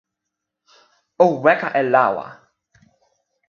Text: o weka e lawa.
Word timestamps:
o 1.23 1.25
weka 1.43 1.67
e 1.81 1.83
lawa. 1.93 2.27